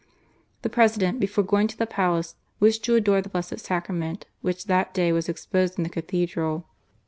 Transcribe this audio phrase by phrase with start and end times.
[0.63, 4.95] The President, before going to the Palace, wished to adore the Blessed Sacrament which that
[4.95, 6.65] day was exposed in the Cathedral.